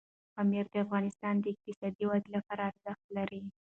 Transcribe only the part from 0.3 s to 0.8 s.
پامیر د